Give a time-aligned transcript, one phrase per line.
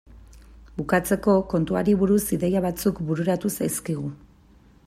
[0.79, 4.09] Bukatzeko, kontuari buruz ideia batzuk bururatu zaizkigu.